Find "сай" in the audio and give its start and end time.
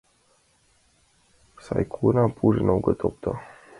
1.65-1.83